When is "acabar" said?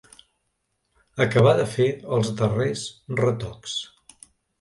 1.25-1.51